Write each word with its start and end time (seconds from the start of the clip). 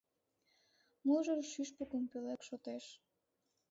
Мужыр 1.05 1.39
шÿшпыкым 1.51 2.03
пöлек 2.11 2.41
шотеш 2.47 2.85